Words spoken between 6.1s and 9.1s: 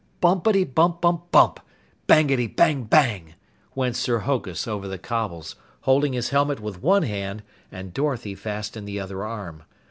his helmet with one hand and Dorothy fast in the